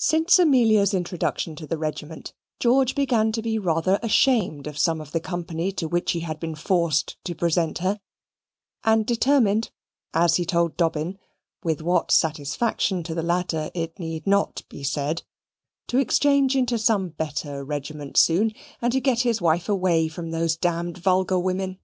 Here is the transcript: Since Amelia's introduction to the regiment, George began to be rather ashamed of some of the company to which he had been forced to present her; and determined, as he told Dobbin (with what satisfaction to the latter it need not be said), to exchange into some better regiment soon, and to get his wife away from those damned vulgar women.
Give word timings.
Since 0.00 0.40
Amelia's 0.40 0.92
introduction 0.92 1.54
to 1.54 1.64
the 1.68 1.78
regiment, 1.78 2.32
George 2.58 2.96
began 2.96 3.30
to 3.30 3.40
be 3.40 3.56
rather 3.56 4.00
ashamed 4.02 4.66
of 4.66 4.76
some 4.76 5.00
of 5.00 5.12
the 5.12 5.20
company 5.20 5.70
to 5.70 5.86
which 5.86 6.10
he 6.10 6.18
had 6.26 6.40
been 6.40 6.56
forced 6.56 7.16
to 7.22 7.36
present 7.36 7.78
her; 7.78 8.00
and 8.82 9.06
determined, 9.06 9.70
as 10.12 10.34
he 10.38 10.44
told 10.44 10.76
Dobbin 10.76 11.20
(with 11.62 11.82
what 11.82 12.10
satisfaction 12.10 13.04
to 13.04 13.14
the 13.14 13.22
latter 13.22 13.70
it 13.74 13.96
need 14.00 14.26
not 14.26 14.64
be 14.68 14.82
said), 14.82 15.22
to 15.86 15.98
exchange 15.98 16.56
into 16.56 16.76
some 16.76 17.10
better 17.10 17.62
regiment 17.64 18.16
soon, 18.16 18.50
and 18.82 18.92
to 18.92 18.98
get 19.00 19.20
his 19.20 19.40
wife 19.40 19.68
away 19.68 20.08
from 20.08 20.32
those 20.32 20.56
damned 20.56 20.98
vulgar 20.98 21.38
women. 21.38 21.78